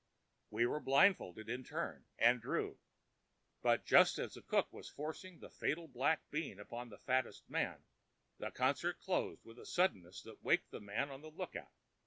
[0.49, 2.79] We were blindfolded in turn, and drew,
[3.61, 7.83] but just as the cook was forcing the fatal black bean upon the fattest man,
[8.39, 11.69] the concert closed with a suddenness that waked the man on the lookout.